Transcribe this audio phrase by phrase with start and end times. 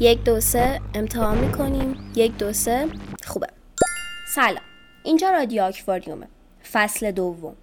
[0.00, 2.12] یک دو سه امتحان می‌کنیم.
[2.16, 2.88] یک دو سه.
[3.24, 3.46] خوبه.
[4.34, 4.62] سلام.
[5.04, 6.26] اینجا رادیو آکواریومه.
[6.72, 7.56] فصل دوم.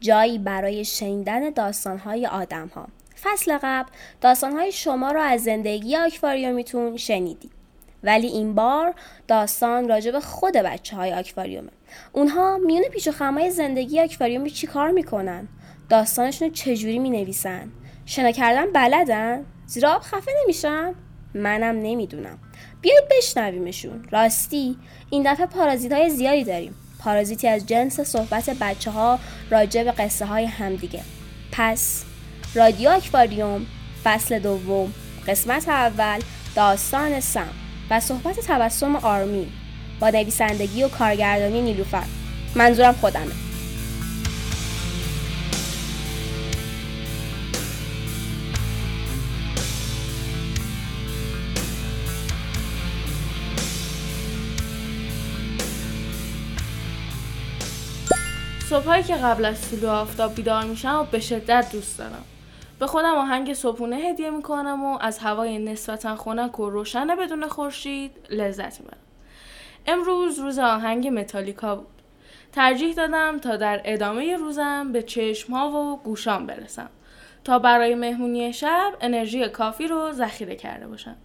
[0.00, 2.88] جایی برای شنیدن داستانهای آدم ها
[3.22, 3.88] فصل قبل
[4.20, 7.52] داستانهای شما را از زندگی آکواریومیتون شنیدید
[8.02, 8.94] ولی این بار
[9.28, 11.70] داستان راجع به خود بچه های آکواریومه.
[12.12, 15.48] اونها میون پیش و خمای زندگی آکواریومی چی کار می‌کنن؟
[15.88, 17.70] داستانشون رو چجوری می نویسن؟
[18.06, 20.94] شنا کردن بلدن؟ زیرا آب خفه نمیشن؟
[21.34, 22.38] منم نمی‌دونم.
[22.80, 24.04] بیایید بشنویمشون.
[24.10, 24.76] راستی
[25.10, 26.74] این دفعه پارازیت های زیادی داریم.
[26.98, 29.18] پارازیتی از جنس صحبت بچه ها
[29.50, 31.02] راجع به قصه های همدیگه.
[31.52, 32.04] پس
[32.54, 33.66] رادیو اکواریوم
[34.04, 34.92] فصل دوم
[35.28, 36.20] قسمت اول
[36.56, 37.48] داستان سم
[37.90, 39.48] و صحبت تبسم آرمین
[40.00, 42.04] با نویسندگی و کارگردانی نیلوفر.
[42.54, 43.47] منظورم خودمه.
[58.78, 62.24] صبحایی که قبل از طلوع آفتاب بیدار میشم و به شدت دوست دارم.
[62.78, 68.10] به خودم آهنگ صبحونه هدیه می‌کنم و از هوای نسبتا خنک و روشن بدون خورشید
[68.30, 68.98] لذت می‌برم.
[69.86, 72.02] امروز روز آهنگ متالیکا بود.
[72.52, 76.90] ترجیح دادم تا در ادامه روزم به چشمها و گوشام برسم
[77.44, 81.16] تا برای مهمونی شب انرژی کافی رو ذخیره کرده باشم.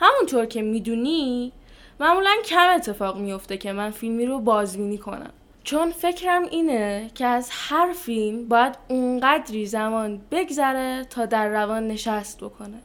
[0.00, 1.52] همونطور که می‌دونی
[2.00, 5.30] معمولا کم اتفاق میفته که من فیلمی رو بازبینی کنم.
[5.64, 12.44] چون فکرم اینه که از هر فیلم باید اونقدری زمان بگذره تا در روان نشست
[12.44, 12.78] بکنه.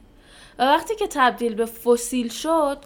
[0.58, 2.78] و وقتی که تبدیل به فسیل شد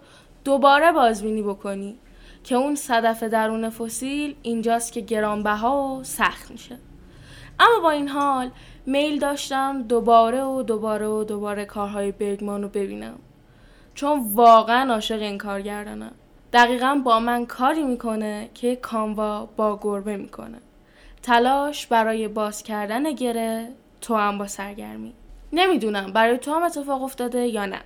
[0.44, 1.98] دوباره بازبینی بکنی
[2.44, 6.78] که اون صدف درون فسیل اینجاست که گرانبها و سخت میشه.
[7.60, 8.50] اما با این حال
[8.86, 13.18] میل داشتم دوباره و دوباره و دوباره کارهای برگمان رو ببینم.
[13.94, 16.12] چون واقعا عاشق این کارگردانم.
[16.52, 20.58] دقیقا با من کاری می‌کنه که کاموا با گربه می‌کنه.
[21.22, 23.68] تلاش برای باز کردن گره
[24.00, 25.14] تو هم با سرگرمی.
[25.52, 27.80] نمی‌دونم برای تو هم اتفاق افتاده یا نه.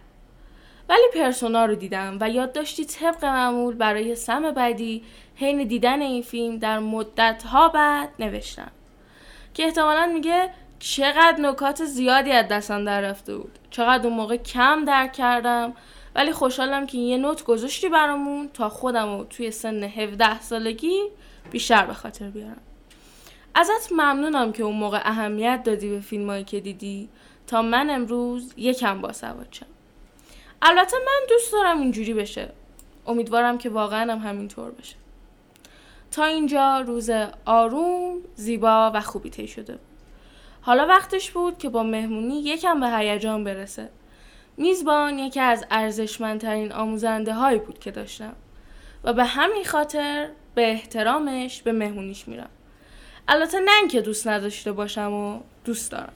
[0.88, 5.04] ولی پرسونا رو دیدم و یادداشتی طبق معمول برای سم بعدی
[5.37, 8.71] حین دیدن این فیلم در مدت ها بعد نوشتم.
[9.54, 13.59] که احتمالا میگه چقدر نکات زیادی از دستم در رفته بود.
[13.71, 15.72] چقدر اون موقع کم درک کردم
[16.16, 21.00] ولی خوشحالم که یه نوت گذاشتی برامون تا خودم رو توی سن 17 سالگی
[21.50, 22.60] بیشتر به خاطر بیارم.
[23.54, 27.09] ازت ممنونم که اون موقع اهمیت دادی به فیلمایی که دیدی.
[27.47, 29.66] تا من امروز یکم باسواد شم.
[30.62, 32.53] البته من دوست دارم اینجوری بشه.
[33.06, 34.97] امیدوارم که واقعا هم همینطور بشه.
[36.10, 37.10] تا اینجا روز
[37.44, 39.78] آروم زیبا و خوبی طی شده.
[40.60, 43.88] حالا وقتش بود که با مهمونی یکم به هیجان برسه.
[44.56, 48.33] میزبان یکی از ارزشمندترین آموزنده هایی بود که داشتم
[49.05, 52.49] و به همین خاطر به احترامش به مهمونیش میرم.
[53.28, 56.12] البته نه اینکه دوست نداشته باشم و دوست دارم.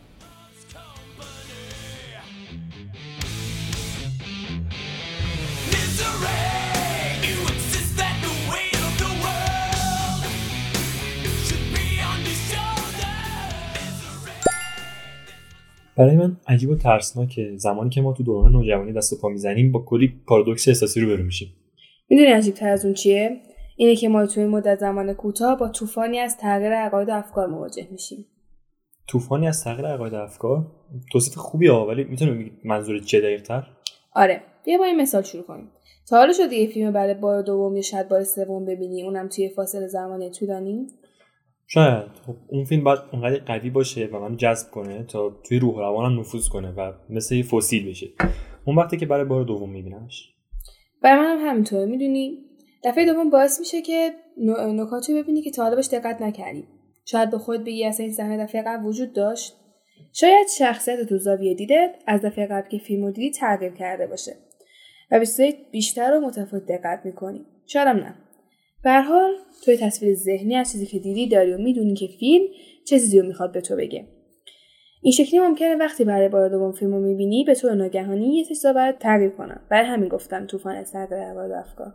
[15.97, 19.73] برای من عجیب و ترسناکه زمانی که ما تو دوران نوجوانی دست و پا می‌زنیم
[19.73, 21.49] با کلی پارادوکس احساسی رو برو میشیم.
[22.11, 23.41] می‌دونی عجیب تر از اون چیه؟
[23.77, 27.89] اینه که ما توی مدت زمان کوتاه با طوفانی از تغییر عقاید و افکار مواجه
[27.91, 28.27] میشیم.
[29.09, 30.67] طوفانی از تغییر عقاید و افکار؟
[31.13, 33.67] توصیف خوبی ها ولی می‌تونی بگی منظور چه دقیقتر؟
[34.13, 35.69] آره بیا با این مثال شروع کنیم.
[36.09, 39.49] تا حالا شده یه فیلم برای بار دوم یا شاید بار سوم ببینی اونم توی
[39.49, 40.87] فاصله زمانی طولانی؟
[41.73, 42.05] شاید.
[42.27, 46.21] خب اون فیلم باید اونقدر قوی باشه و من جذب کنه تا توی روح روانم
[46.21, 48.07] نفوذ کنه و مثل یه فسیل بشه.
[48.65, 50.35] اون وقتی که برای بار دوم میبینمش.
[51.03, 52.39] برای منم همینطوره می‌دونی؟
[52.85, 54.11] دفعه دوم باعث میشه که
[54.75, 56.65] نکاتی ببینی که تا حالا بهش دقت نکردی.
[57.05, 59.57] شاید به خود بگی اصلا این صحنه دفعه قبل وجود داشت.
[60.13, 64.33] شاید شخصیت تو زاویه دیده از دفعه قبل که فیلم دیدی تغییر کرده باشه.
[65.11, 65.25] و
[65.73, 67.47] بیشتر و متفاوت دقت می‌کنی.
[67.67, 68.15] شاید نه.
[68.85, 69.31] به حال
[69.65, 72.45] توی تصویر ذهنی از چیزی که دیدی داری و می‌دونی که فیلم
[72.87, 74.07] چه چیزی رو می‌خواد به تو بگه.
[75.03, 78.73] این شکلی ممکنه وقتی برای بار دوم فیلم رو می‌بینی به طور ناگهانی یه چیزا
[78.73, 79.61] باید تغییر کنم.
[79.71, 81.95] برای همین گفتم طوفان سرد و افکار.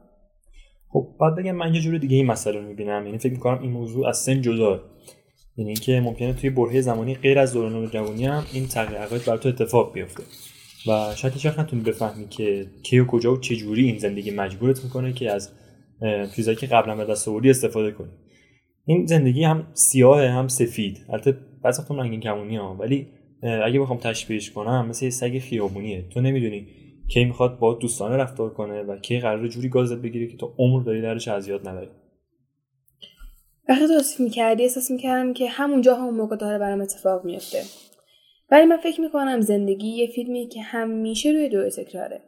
[0.90, 3.06] خب بعد بگم من یه جور دیگه این مسئله رو می‌بینم.
[3.06, 4.81] یعنی فکر می‌کنم این موضوع از سن جدا.
[5.58, 9.50] یعنی اینکه ممکنه توی برهه زمانی غیر از دوران نوجوانی هم این تغییر عقاید تو
[9.50, 10.24] اتفاق بیفته.
[10.88, 14.84] و شاید هیچ نتونی بفهمی که کی و کجا و چه جوری این زندگی مجبورت
[14.84, 15.50] می‌کنه که از
[16.36, 18.12] چیزایی که قبلا به دست آوردی استفاده کنی.
[18.86, 21.06] این زندگی هم سیاه هم سفید.
[21.09, 23.07] البته بعضی وقتا رنگین کمونی ها ولی
[23.65, 26.06] اگه بخوام تشبیهش کنم مثل یه سگ خیابونیه.
[26.09, 26.68] تو نمی‌دونی
[27.07, 30.83] کی می‌خواد با دوستانه رفتار کنه و کی قرار جوری گازت بگیره که تو عمر
[30.83, 31.89] داری درش اذیت نبری.
[33.69, 37.62] وقتی توصیف می‌کردی؟ احساس می‌کردم که همونجا همون موقع داره برام اتفاق میفته
[38.51, 42.21] ولی من فکر می‌کنم زندگی یه فیلمی که همیشه روی دو تکراره.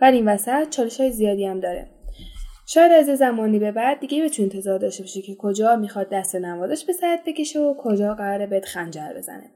[0.00, 1.90] ولی این وسط چالش های زیادی هم داره.
[2.66, 6.84] شاید از زمانی به بعد دیگه بتونی انتظار داشته باشی که کجا می‌خواد دست نوازش
[6.84, 9.50] به سرت بکشه و کجا قراره بهت خنجر بزنه.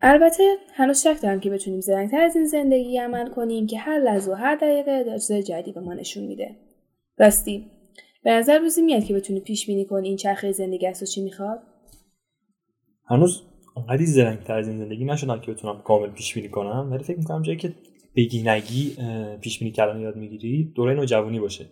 [0.00, 4.32] البته هنوز شک دارم که بتونیم زرنگتر از این زندگی عمل کنیم که هر لحظه
[4.32, 6.56] و هر دقیقه چیز جدید به ما نشون میده.
[7.18, 7.66] راستی
[8.24, 11.62] به نظر روزی میاد که بتونی پیش بینی کنی این چرخه زندگی از چی می‌خواد؟
[13.04, 13.42] هنوز
[13.76, 17.42] انقدی زرنگتر از این زندگی نشدم که بتونم کامل پیش بینی کنم ولی فکر می‌کنم
[17.42, 17.72] جایی که
[18.16, 18.96] بگی نگی
[19.40, 21.66] پیش بینی کردن یاد می‌گیری دوره نوجوانی باشه.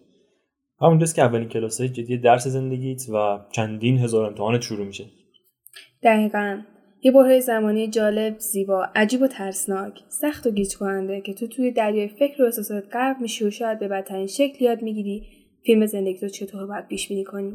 [0.81, 5.05] همونجاست که اولین کلاسه جدی درس زندگیت و چندین هزار امتحانت شروع میشه.
[6.02, 6.62] دقیقا.
[7.02, 10.00] یه بره زمانی جالب زیبا عجیب و ترسناک.
[10.08, 13.78] سخت و گیج کننده که تو توی دریای فکر و احساسات غرق میشی و شاید
[13.78, 15.26] به بدترین شکل یاد می‌گیری
[15.64, 17.52] فیلم زندگی تو چطور باید پیش بینی کنی.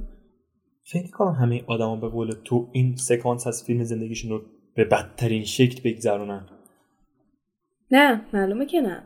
[0.83, 4.41] فکر کنم همه آدما به قول تو این سکانس از فیلم زندگیشون رو
[4.75, 6.45] به بدترین شکل بگذرونن.
[7.91, 9.03] نه معلومه که نه.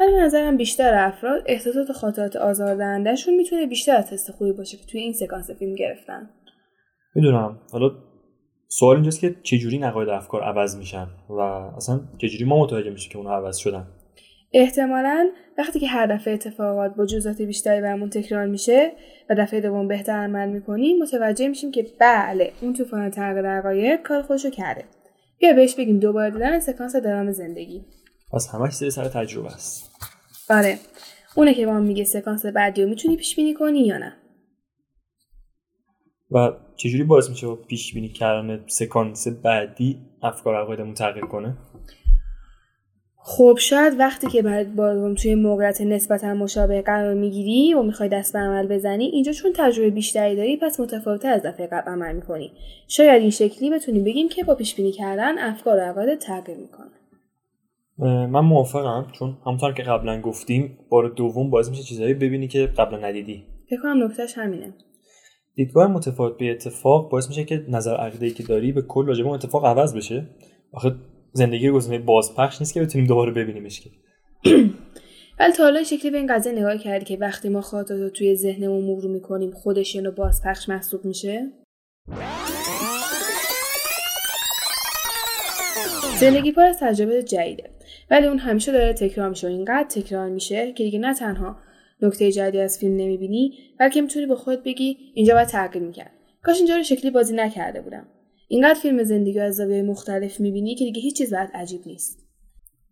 [0.00, 4.86] ولی نظرم بیشتر افراد احساسات و خاطرات آزاردهندهشون می‌تونه بیشتر از تست خوبی باشه که
[4.86, 6.30] توی این سکانس فیلم گرفتن.
[7.14, 7.58] می‌دونم.
[7.72, 7.90] حالا
[8.68, 13.18] سوال اینجاست که چجوری نقاید افکار عوض میشن و اصلا چجوری ما متوجه میشه که
[13.18, 13.86] اونها عوض شدن؟
[14.52, 18.92] احتمالا وقتی که هر دفعه اتفاقات با جزئیات بیشتری برامون تکرار میشه
[19.30, 24.22] و دفعه دوم بهتر عمل می‌کنیم متوجه میشیم که بله اون طوفان تغییر عقاید کار
[24.22, 24.84] خودشو کرده.
[25.38, 27.84] بیا بهش بگیم دوباره دیدن سکانس درام زندگی.
[28.32, 29.90] پس همش زیر سر تجربه است.
[30.50, 30.78] آره
[31.36, 34.12] اونه که ما میگه سکانس بعدی رو می‌تونی پیش بینی کنی یا نه؟
[36.30, 41.56] و چجوری باعث میشه با پیش بینی کردن سکانس بعدی افکار عقایدمون تغییر کنه؟
[43.16, 48.32] خب شاید وقتی که بعد بارم توی موقعیت نسبتا مشابه قرار می‌گیری و می‌خوای دست
[48.32, 52.52] به عمل بزنی اینجا چون تجربه بیشتری داری پس متفاوتتر از دفعه قبل عمل می‌کنی.
[52.88, 56.97] شاید این شکلی بتونیم بگیم که با پیش بینی کردن افکار و عقاید تغییر می‌کنه.
[58.06, 62.98] من موافقم چون همونطور که قبلا گفتیم بار دوم باعث میشه چیزایی ببینی که قبلا
[62.98, 63.44] ندیدی.
[63.70, 64.74] فکر کنم نکتهش همینه.
[65.54, 69.30] دیدگاه متفاوت به اتفاق باعث میشه که نظر عقیده که داری به کل راجع به
[69.30, 70.26] اتفاق عوض بشه.
[70.72, 70.94] آخه
[71.32, 73.90] زندگی گزینه بازپخش نیست که بتونیم دوباره ببینیمش که.
[75.40, 78.36] ولی تا حالا شکلی به این قضیه نگاه کردی که وقتی ما خاطرات رو توی
[78.36, 81.52] ذهنمون مرور می‌کنیم خودش یه بازپخش محسوب میشه؟
[86.20, 87.77] زندگی پر از تجربه جدیده.
[88.10, 91.56] ولی اون همیشه داره تکرار میشه و اینقدر تکرار میشه که دیگه نه تنها
[92.02, 96.10] نکته جدیدی از فیلم نمی‌بینی بلکه می‌تونی به خود بگی اینجا باید تغییر می‌کرد.
[96.42, 98.06] کاش اینجا رو شکلی بازی نکرده بودم.
[98.48, 102.28] اینقدر فیلم زندگی از زاویه مختلف می‌بینی که دیگه هیچ چیز برات عجیب نیست.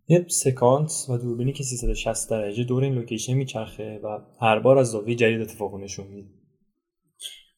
[0.09, 4.87] یه سکانس و دوربینی که 360 درجه دور این لوکیشن میچرخه و هر بار از
[4.87, 6.29] زاویه جدید اتفاق نشون میده.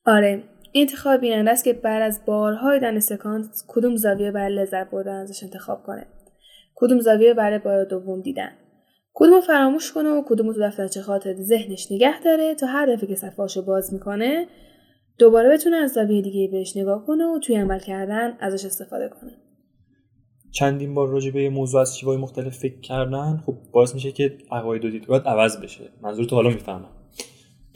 [0.07, 4.91] آره این انتخاب بیننده است که بعد از بارهای دن سکانس کدوم زاویه برای لذت
[4.91, 6.07] بردن ازش انتخاب کنه.
[6.81, 8.51] کدوم زاویه برای بار دوم دیدن.
[9.15, 13.15] کدوم فراموش کنه و کدوم تو دفترچه خاطر ذهنش نگه داره تا هر دفعه که
[13.15, 14.47] صفحاشو باز می‌کنه
[15.19, 19.33] دوباره بتونه از زاویه دیگه بهش نگاه کنه و توی عمل کردن ازش استفاده کنه.
[20.53, 24.85] چندین بار راجع به موضوع از شیوهای مختلف فکر کردن خب باعث میشه که عقاید
[24.85, 25.85] و دیدگاهت عوض بشه.
[26.03, 26.91] منظور تو حالا می‌فهمم.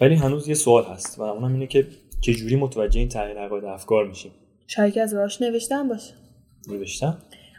[0.00, 1.86] ولی هنوز یه سوال هست و اونم اینه که
[2.20, 4.32] چجوری متوجه این تغییر عقاید افکار میشیم؟
[4.66, 6.14] شاید از راش نوشتن باشه.
[6.68, 7.18] نوشتن؟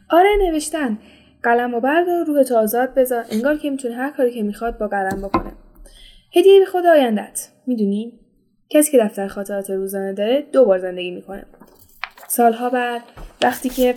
[0.09, 0.97] آره نوشتن.
[1.43, 3.25] قلم و بردار روح تو آزاد بذار.
[3.29, 5.51] انگار که می‌تونه هر کاری که می‌خواد با قلم بکنه.
[6.35, 8.19] هدیه به خود آیندت می‌دونی؟
[8.69, 11.45] کسی که دفتر خاطرات روزانه داره دو بار زندگی می‌کنه.
[12.27, 13.01] سالها بعد
[13.41, 13.95] وقتی که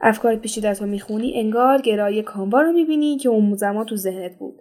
[0.00, 4.54] افکار پیچیدت رو می‌خونی انگار گرای کاموا رو می‌بینی که اون زمان تو ذهنت بود.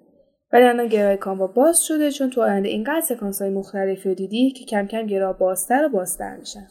[0.53, 4.51] ولی الان گرای کاموا باز شده چون تو آینده اینقدر سکانس های مختلفی رو دیدی
[4.51, 6.67] که کم کم گرا بازتر و بازتر میشن.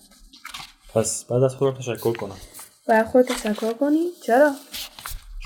[0.94, 2.36] پس بعد از خودم تشکر کنم.
[2.88, 4.06] و خود تشکر کنی.
[4.22, 4.50] چرا؟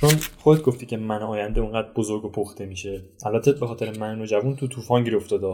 [0.00, 3.02] چون خود گفتی که من آینده اونقدر بزرگ و پخته میشه.
[3.26, 5.46] البته به خاطر من و جوون تو طوفان گیر افتاده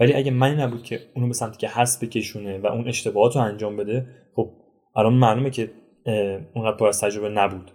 [0.00, 3.42] ولی اگه من نبود که اونو به سمتی که هست بکشونه و اون اشتباهات رو
[3.42, 4.06] انجام بده
[4.36, 4.50] خب
[4.96, 5.70] الان معلومه که
[6.54, 7.70] اونقدر پر از تجربه نبود.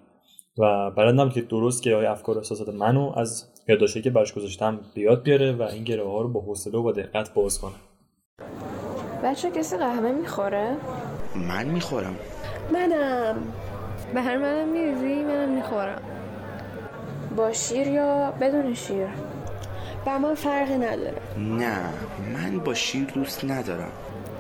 [0.58, 4.34] و بلد نبود که درست گره های افکار و احساسات منو از یادداشتی که برش
[4.34, 7.74] گذاشتم بیاد بیاره و این گره ها رو با حوصله و با دقت باز کنه.
[9.24, 10.78] بچه کسی قهوه می‌خوره؟
[11.36, 12.16] من می‌خورم.
[12.74, 13.54] منم.
[14.14, 16.02] به هر منم میریزی منم می‌خورم.
[17.36, 19.08] با شیر یا بدون شیر؟
[20.06, 21.22] با من فرقی نداره.
[21.38, 21.78] نه
[22.34, 23.92] من با شیر دوست ندارم.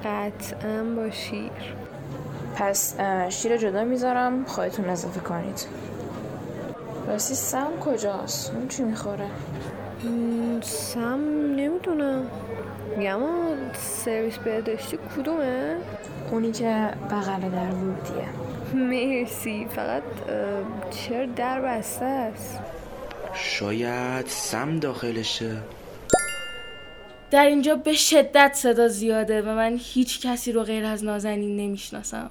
[0.05, 1.51] قطعا با شیر.
[2.55, 2.95] پس
[3.29, 5.65] شیر جدا می‌ذارم خواهیتون اضافه کنید.
[7.07, 9.27] راستی سم کجاست؟ اون چی می‌خوره؟
[10.61, 11.19] سم
[11.55, 12.25] نمی‌دونم.
[12.97, 13.19] میگم
[13.73, 15.75] سرویس بهداشتی کدومه؟
[16.31, 18.27] اونی که بغل در ورودیه
[18.73, 19.67] مرسی.
[19.75, 20.03] فقط
[20.91, 22.59] چرا در بسته است؟
[23.35, 25.57] شاید سم داخلشه.
[27.31, 32.29] در اینجا به شدت صدا زیاده و من هیچ کسی رو غیر از نازنین نمی‌شناسم.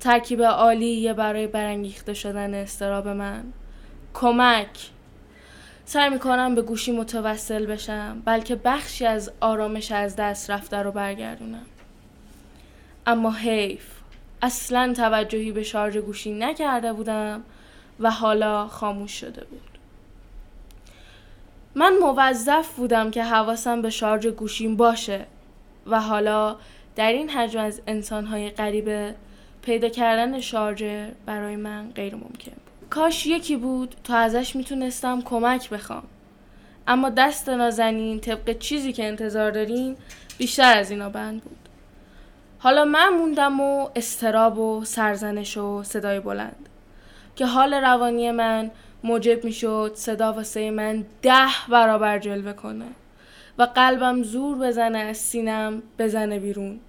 [0.00, 3.44] ترکیب عالیه برای برانگیخته شدن استراب من.
[4.14, 4.90] کمک.
[5.84, 11.66] سعی می‌کنم به گوشی متوسل بشم بلکه بخشی از آرامش از دست رفته رو برگردونم.
[13.06, 14.01] اما حیف.
[14.42, 17.42] اصلا توجهی به شارژ گوشی نکرده بودم
[18.00, 19.78] و حالا خاموش شده بود.
[21.74, 25.26] من موظف بودم که حواسم به شارژ گوشیم باشه
[25.86, 26.56] و حالا
[26.96, 29.14] در این حجم از انسانهای غریبه
[29.62, 32.90] پیدا کردن شارژر برای من غیر ممکن بود.
[32.90, 36.02] کاش یکی بود تا ازش می‌تونستم کمک بخوام.
[36.86, 39.96] اما دست نازنین طبق چیزی که انتظار دارین
[40.38, 41.61] بیشتر از اینا بند بود.
[42.62, 46.68] حالا من موندم و استراب و سرزنش و صدای بلند.
[47.36, 48.70] که حال روانی من
[49.04, 52.84] موجب می‌شد صدا واسه من ده برابر جلوه کنه
[53.58, 56.80] و قلبم زور بزنه از سینم بزنه بیرون.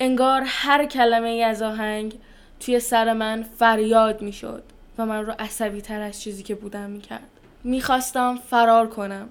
[0.00, 2.18] انگار هر کلمه ای از آهنگ
[2.60, 4.62] توی سر من فریاد می‌شد
[4.98, 7.28] و من رو عصبی تر از چیزی که بودم می‌کرد.
[7.64, 9.28] می‌خواستم فرار کنم.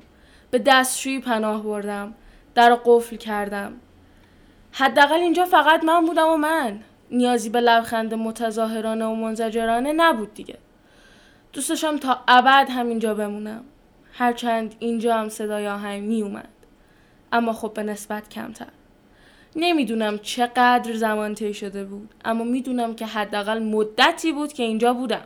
[0.52, 2.14] به دستشویی پناه بردم.
[2.56, 3.74] در قفل کردم.
[4.76, 6.80] حداقل اینجا فقط من بودم و من.
[7.12, 10.58] نیازی به لبخند متظاهرانه و منزجرانه نبود دیگه.
[11.54, 13.64] دوستشم تا ابد همینجا بمونم.
[14.14, 16.50] هرچند اینجا هم صدای آهنگ می اومد
[17.32, 18.68] اما خب به نسبت کمتر.
[19.56, 25.26] نمی‌دونم چقدر زمان طی شده بود اما می‌دونم که حداقل مدتی بود که اینجا بودم.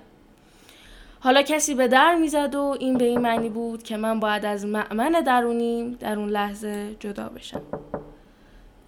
[1.19, 4.65] حالا کسی به در می‌زد و این به این معنی بود که من باید از
[4.65, 7.61] معمن درونیم در اون لحظه جدا بشم.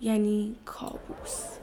[0.02, 1.60] یعنی کابوس.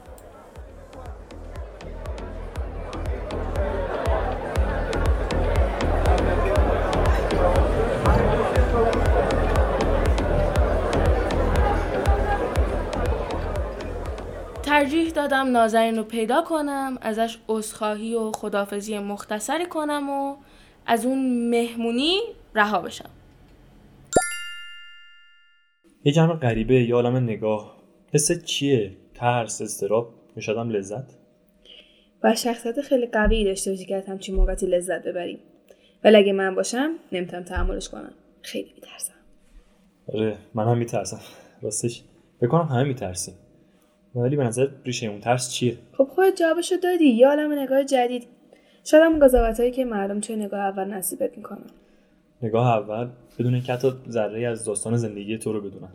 [14.63, 20.35] ترجیح دادم نازنین رو پیدا کنم ازش عذرخواهی و خدافزی مختصری کنم و
[20.85, 22.19] از اون مهمونی
[22.55, 23.09] رها بشم.
[26.03, 27.76] یه جمع غریبه یه عالم نگاه.
[28.13, 31.17] حس چیه؟ ترس استراب؟ یا شاید هم لذت؟
[32.23, 35.39] و شخصیت خیلی قوی داشته باشی که از همچین موقعی لذت ببریم
[36.03, 38.13] ولی اگه من باشم نمی‌تونم تحملش کنم.
[38.41, 39.13] خیلی میترسم.
[40.13, 41.19] آره من هم میترسم.
[41.61, 42.03] راستش
[42.41, 43.33] بکنم همه میترسیم.
[44.15, 47.05] ولی به نظر ریشه اون ترس چیه؟ خب خودت جوابشو دادی.
[47.05, 48.27] یه عالم نگاه جدید.
[48.83, 51.69] شاید هم قضاوتهایی که مردم توی نگاه اول نصیبت می‌کنن.
[52.41, 53.09] نگاه اول؟
[53.39, 55.89] بدون اینکه حتی ذره از داستان زندگی تو رو بدونن.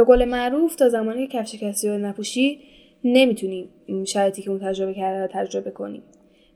[0.00, 2.58] به قول معروف تا زمانی که کفش کسی رو نپوشی
[3.04, 3.68] نمی‌تونی
[4.06, 6.02] شرایطی که اون تجربه کرده رو تجربه کنی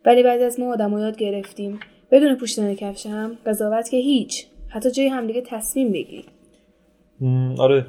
[0.05, 1.81] ولی بعضی از ما آدم یاد گرفتیم.
[2.11, 4.47] بدون پوشیدن کفش هم قضاوت که هیچ.
[4.69, 6.25] حتی جای همدیگه تصمیم بگیری
[7.59, 7.87] آره.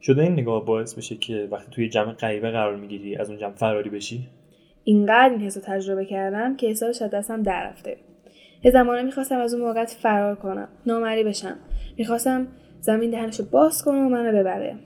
[0.00, 3.54] شده این نگاه باعث بشه که وقتی توی جمع غریبه قرار می‌گیری از اون جمع
[3.54, 4.28] فراری بشی؟
[4.84, 7.96] اینقدر این حس تجربه کردم که حسابش از دستم در رفته
[8.64, 10.68] یه زمانه می‌خواستم از اون موقع فرار کنم.
[10.86, 11.56] نامری بشم.
[11.98, 12.48] می‌خواستم
[12.82, 14.76] زمین دهنش رو باز کنه و منو ببره.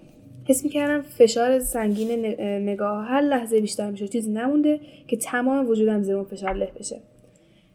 [0.48, 6.14] حس می‌کردم فشار سنگین نگاه هر لحظه بیشتر میشه چیزی نمونده که تمام وجودم زیر
[6.14, 7.00] اون فشار له بشه.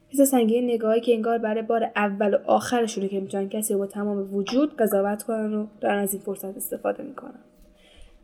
[0.10, 4.36] حس سنگین نگاهی که انگار برای بار اول و آخرشونه که می‌تونن کسی با تمام
[4.36, 7.40] وجود قضاوت کنن و دارن از این فرصت استفاده می‌کنن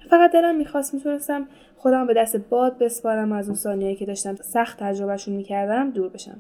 [0.10, 4.80] فقط دلم می‌خواست می‌تونستم خودم به دست باد بسپارم از اون ثانیهایی که داشتم سخت
[4.80, 6.38] تجربهشون می‌کردم دور بشم.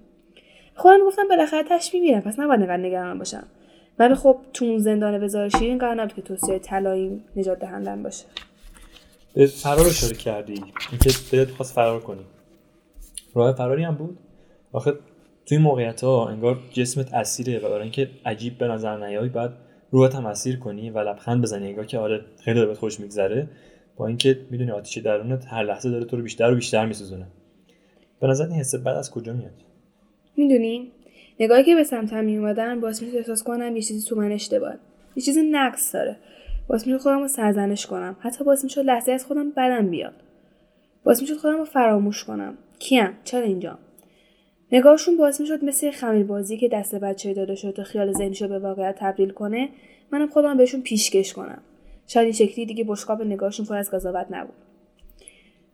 [0.76, 3.44] خودم گفتم بالاخره تش می‌بینم پس نباید نگران نگران باشم
[4.00, 8.26] ولی خب تو اون زندان وزار شیرین قرار نبود که توصیه طلایی نجات دهندم باشه.
[9.34, 10.64] به فرار اشاره کردی.
[10.92, 12.26] اینکه دلت خواست فرار کنی.
[13.34, 14.18] راه فراری هم بود.
[14.72, 14.94] آخه
[15.46, 19.54] توی موقعیت ها انگار جسمت اسیره و برای اینکه عجیب به نظر نیایی بعد
[19.92, 21.68] روحت هم اسیر کنی و لبخند بزنی.
[21.68, 23.50] انگار که آره خیلی داره خوش میگذره.
[23.98, 27.28] با اینکه می‌دونی آتیش درونت هر لحظه داره تو رو بیشتر و بیشتر میسوزونه.
[28.20, 29.54] به نظر این حس بعد از کجا میاد؟
[30.38, 30.92] می‌دونی؟
[31.40, 34.74] نگاهی که به سمتم میومدن باعث می‌شد احساس کنم یه چیزی تو من اشتباه.
[35.16, 36.16] یه چیزی نقص داره.
[36.68, 38.16] باعث می‌شد خودم رو سرزنش کنم.
[38.20, 40.14] حتی باعث می‌شد لحظه از خودم بدم بیاد.
[41.04, 42.58] باعث می‌شد خودم رو فراموش کنم.
[42.80, 43.80] کیم؟ چرا اینجا؟
[44.72, 48.60] نگاهشون باعث می‌شد مثل خمیر بازی که دست بچه داده شد تا خیال ذهنشو به
[48.60, 49.70] واقعیت تبدیل کنه
[50.12, 51.62] منم خودم بهشون پیشکش کنم.
[52.08, 54.56] شاید این شکلی دیگه بشقاب نگاهشون پر از قضاوت نبود.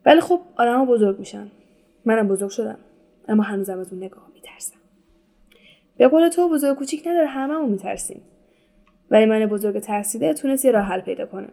[0.06, 1.50] ولی خب آدما بزرگ میشن.
[2.04, 2.78] منم بزرگ شدم.
[3.28, 4.33] اما هنوزم از اون نگاه.
[5.96, 8.22] به قول تو بزرگ کوچیک نداره هممون میترسیم.
[9.10, 11.48] ولی من بزرگ ترسیده تونست یه راه حل پیدا کنه.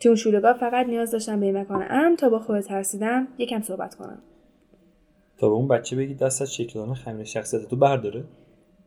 [0.00, 3.94] تو اون شولگاه فقط نیاز داشتم به مکان امن تا با خود ترسیدم یکم صحبت
[3.94, 4.22] کنم.
[5.38, 8.24] تا به اون بچه بگی دست از شکل دادن خمیر شخصیت تو برداره؟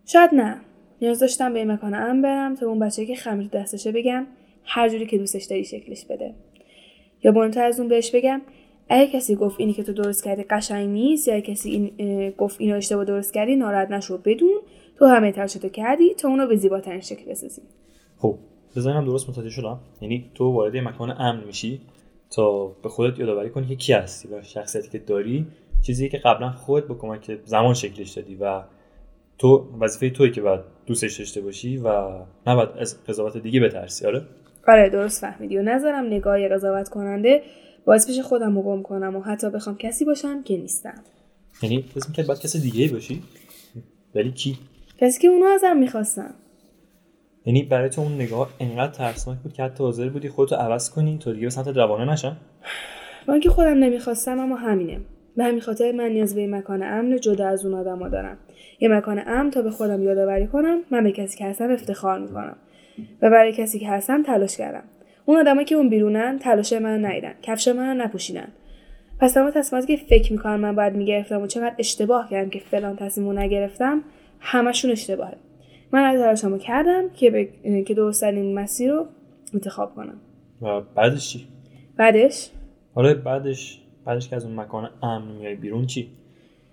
[0.06, 0.62] شاید نه.
[1.02, 4.28] نیاز داشتم به مکان امن برم تا اون بچه که خمیر دستشه بگم
[4.64, 6.36] هر جوری که دوستش داری شکلش بده.
[7.24, 8.42] یا مهمتر از اون بهش بگم
[8.90, 12.76] اگه کسی گفت اینی که تو درست کردی قشنگ نیست یا کسی این گفت اینو
[12.76, 14.62] اشتباه درست کردی ناراحت نشو بدون
[14.98, 17.62] تو همه تلاشتو کردی تا اونو به زیباترین شکل بسازی.
[18.18, 18.38] خب
[18.76, 19.80] بزنم درست متوجه شدم.
[20.02, 21.82] یعنی تو وارد مکان امن میشی
[22.30, 25.46] تا به خودت یادآوری کنی که کی هستی و شخصیتی که داری.
[25.82, 28.62] چیزی که قبلا خودت با کمک زمان شکلش دادی و
[29.38, 32.10] تو وظیفه توی که باید دوستش داشته باشی و
[32.48, 34.06] نباید از قضاوت دیگه بترسی.
[34.06, 34.22] آره؟
[34.68, 35.58] آره درست فهمیدی.
[35.58, 37.42] و نظرم نگاه قضاوت کننده
[37.86, 41.04] باعث بشه خودم رو گم کنم و حتی بخوام کسی باشم که نیستم.
[41.62, 43.24] یعنی فکر می‌کرد باید کسی دیگه باشی؟
[44.16, 44.58] ولی کی؟
[44.98, 46.34] کسی که اونو ازم می‌خواستم.
[47.46, 51.18] یعنی برای تو اون نگاه انقدر ترسناک بود که حتی حاضر بودی خودتو عوض کنی
[51.18, 52.38] تا دیگه به سمت روانه نشم؟
[53.28, 55.00] با اینکه خودم نمی‌خواستم اما همینه.
[55.38, 58.38] به همین خاطر من نیاز به مکان امن جدا از اون آدما دارم.
[58.80, 62.58] یه مکان امن تا به خودم یادآوری کنم من به کسی که هستم افتخار می‌کنم.
[63.22, 64.84] و برای کسی که هستم تلاش کردم.
[65.26, 68.48] اون آدمایی که اون بیرونن تلاش من ندیدن کفش من نپوشیدن.
[69.20, 72.96] پس تمام تصمیماتی که فکر می‌کنم من باید می‌گرفتم و چقدر اشتباه کردم که فلان
[72.96, 74.04] تصمیمو نگرفتم
[74.40, 75.38] همشون اشتباهه.
[75.92, 77.48] من از تلاشمو کردم که ب...
[77.84, 79.08] که درستترین مسیر رو
[79.54, 80.18] انتخاب کنم.
[80.62, 81.48] و بعدش چی؟
[81.98, 82.50] بعدش؟
[82.96, 86.10] آره بعدش بعدش که از اون مکان امن میای بیرون چی؟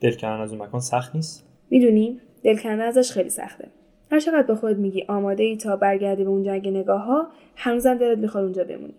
[0.01, 3.69] دل کردن از اون مکان سخت نیست؟ می‌دونی دل کردن ازش خیلی سخته.
[4.13, 7.27] هر چقدر به خود میگی آماده ای تا برگردی به اون جنگ نگاه ها
[7.57, 8.95] هنوزم دلت می‌خواد اونجا بمونی.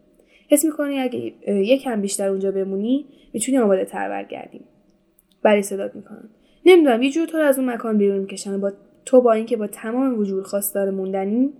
[0.49, 4.61] حس می‌کنی اگه یکم بیشتر اونجا بمونی می‌تونی آماده تر برگردی.
[5.43, 6.29] برای صدات می‌کنن
[6.65, 8.71] نمی‌دونم یه جور تو از اون مکان بیرون می‌کشن با
[9.05, 11.53] تو با اینکه با تمام وجود خواستار موندنی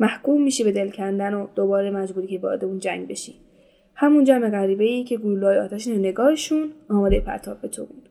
[0.00, 3.34] محکوم میشی به دل کندن و دوباره مجبوری که وارد اون جنگ بشی.
[3.94, 8.08] همون جمع غریبه ای که گلوله‌های آتشین نگاهشون آماده پرتاب به تو بود.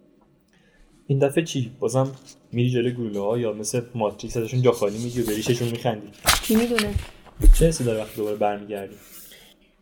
[1.08, 2.12] این دفعه چی؟ بازم
[2.52, 6.08] میری جلوی گلوله ها یا مثل ماتریکس ازشون جا خالی میگی و بریششون میخندی.
[6.44, 6.94] کی می‌دونه؟
[7.60, 8.96] چه حسی داره وقتی دوباره برمیگردی؟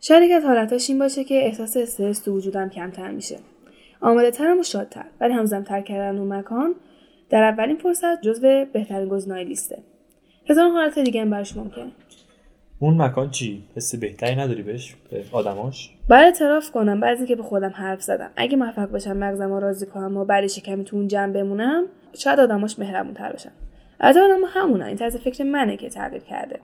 [0.00, 3.38] شاید یک از حالتاش این باشه که احساس استرس تو وجودم کمتر میشه.
[4.00, 6.74] آماده ترم و شادتر ولی همزم تر کردن اون مکان
[7.30, 9.78] در اولین فرصت جزو بهترین گزینه‌های لیسته.
[10.50, 11.92] هزار حالت دیگه هم براش ممکنه.
[12.78, 17.42] اون مکان چی؟ حس بهتری نداری بهش؟ به آدماش؟ باید اعتراف کنم بعضی که به
[17.42, 18.30] خودم حرف زدم.
[18.36, 21.84] اگه موفق باشم مغزم راضی کنم و بعدش کمی تو اون جمع بمونم
[22.14, 23.52] شاید آدماش مهربون تر بشن.
[24.00, 26.60] از آدم همونه این طرز فکر منه که تغییر کرده.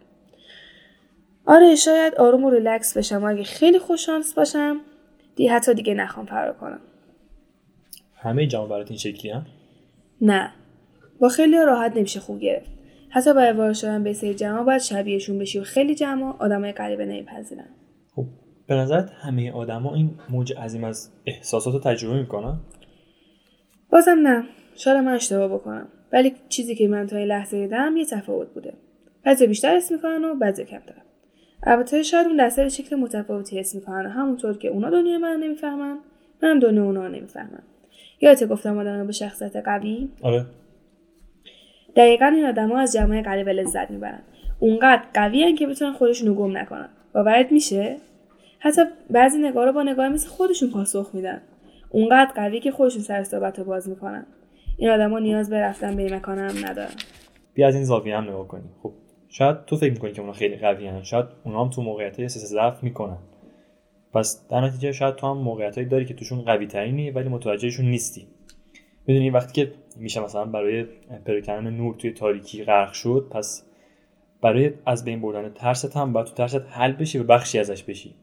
[1.47, 4.81] آره شاید آروم و ریلکس بشم و اگه خیلی خوششانس باشم
[5.37, 6.81] دی حتی دیگه نخوام فرار کنم.
[8.17, 9.47] همه جمع برات این شکلی هم
[10.21, 10.51] نه.
[11.21, 12.71] با خیلی راحت نمیشه خوب گرفت.
[13.11, 17.07] حتی برای وارد شدن به سری جمع باید شبیهشون بشی و خیلی جمع آدمای غریبه
[17.07, 17.69] نمیپذیرن.
[18.17, 18.25] خب.
[18.69, 22.61] به نظرت همه آدما این موج عظیم از احساسات رو تجربه می‌کنن؟
[23.91, 24.45] بازم نه.
[24.77, 25.89] شاید من اشتباه بکنم.
[26.13, 28.75] ولی چیزی که من تا این لحظه دیدم یه تفاوت بوده.
[29.25, 30.95] بعضی بیشتر حس می‌کنن و بعضی کمتر.
[31.63, 34.11] البته شاید اون دسته به شکل متفاوتی حس می‌کنن.
[34.11, 35.99] همونطور که اونا دنیا من نمی‌فهمن
[36.43, 37.63] منم دنیا اونا نمی‌فهمم.
[38.21, 40.47] یادت گفتم آدم به شخصیت قوی؟ آره.
[41.97, 44.23] دقیقا این آدما از جمعه غریبه لذت می‌برن.
[44.59, 46.89] اونقدر قوی که بتونن خودشون رو گم نکنن.
[47.15, 47.97] باورت میشه؟
[48.59, 51.43] حتی بعضی نگاه رو با نگاه مثل خودشون پاسخ میدن.
[51.91, 54.27] اونقدر قوی که خودشون سر صحبت رو باز می‌کنن.
[54.77, 56.95] این آدما نیاز به رفتن به مکان هم ندارن.
[57.55, 58.93] بیا از این زاویه هم نگاه کنی خب
[59.29, 61.03] شاید تو فکر می‌کنی که اونا خیلی قوی هن.
[61.03, 63.19] شاید اونا هم تو موقعیت احساس ضعف می‌کنن.
[64.15, 68.27] پس در نتیجه شاید تو هم موقعیتایی داری که توشون قوی ترینی ولی متوجهشون نیستی.
[69.07, 70.87] می‌دونی وقتی که میشه مثلا برای
[71.27, 73.65] پراکنده نور توی تاریکی غرق شد پس
[74.43, 78.15] برای از بین بردن ترست هم باید تو ترست حل بشی و بخشی ازش بشی.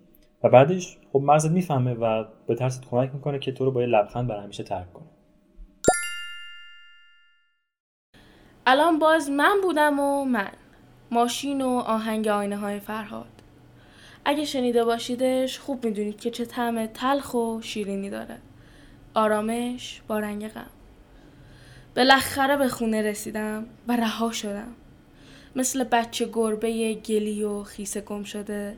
[0.45, 3.87] و بعدش خب مغزت می‌فهمه و به ترست کمک می‌کنه که تو رو با یه
[3.87, 5.05] لبخند برای همیشه ترک کنه.
[8.67, 10.51] الان باز من بودم و من.
[11.11, 13.41] ماشین و آهنگ آینه های فرهاد.
[14.25, 18.37] اگه شنیده باشیدش خوب می‌دونید که چه طعم تلخ و شیرینی داره.
[19.13, 20.69] آرامش با رنگ غم.
[21.95, 24.75] بالاخره به خونه رسیدم و رها شدم.
[25.55, 28.77] مثل بچه گربه گلی و خیسه گم شده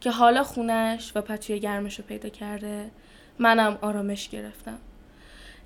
[0.00, 2.90] که حالا خونش و پتوی گرمش رو پیدا کرده
[3.38, 4.78] منم آرامش گرفتم.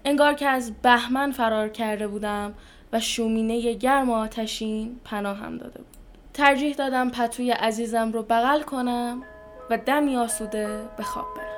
[0.05, 2.55] انگار که از بهمن فرار کرده بودم
[2.93, 5.97] و شومینه گرم و آتشین پناهم داده بود.
[6.35, 9.23] ترجیح دادم پتوی عزیزم رو بغل کنم
[9.71, 11.53] و دمی آسوده به خواب برم.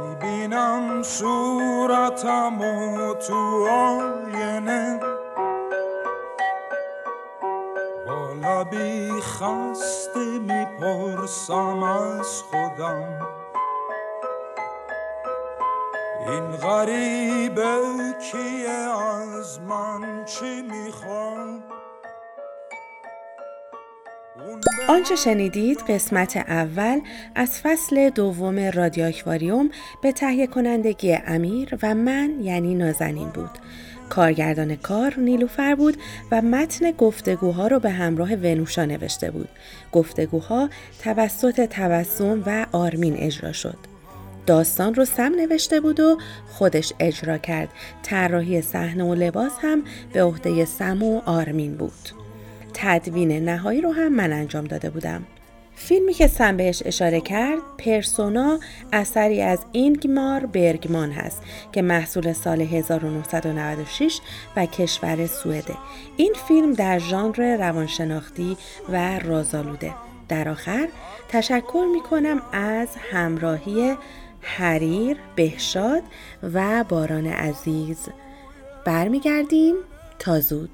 [0.00, 1.02] می‌بینم
[2.14, 5.03] خطم و تو آینه.
[8.64, 13.18] لبی خسته می‌پرسم از خودم.
[16.26, 17.78] این غریبه
[18.30, 21.62] کیه؟ از من چی می‌خوام؟
[24.88, 27.00] آنچه شنیدید قسمت اول
[27.34, 29.70] از فصل دوم رادیو اکواریوم
[30.02, 33.50] به تهیه کنندگی امیر و من یعنی نازنین بود.
[34.08, 35.96] کارگردان کار نیلوفر بود
[36.32, 39.48] و متن گفتگوها رو به همراه ونوشا نوشته بود.
[39.92, 40.68] گفتگوها
[41.02, 43.78] توسط تبسم و آرمین اجرا شد.
[44.46, 47.68] داستان رو سم نوشته بود و خودش اجرا کرد.
[48.02, 52.08] طراحی صحنه و لباس هم به عهده سم و آرمین بود.
[52.74, 55.24] تدوین نهایی رو هم من انجام داده بودم.
[55.76, 58.58] فیلمی که سم بهش اشاره کرد پرسونا
[58.92, 64.20] اثری از اینگمار برگمان هست که محصول سال 1996
[64.56, 65.74] و کشور سوئده.
[66.16, 68.56] این فیلم در ژانر روانشناختی
[68.88, 69.94] و رازآلوده.
[70.28, 70.88] در آخر
[71.28, 73.96] تشکر می کنم از همراهی
[74.40, 76.02] حریر، بهشاد
[76.54, 77.98] و باران عزیز.
[78.84, 79.74] برمیگردیم.
[80.18, 80.70] تا زود.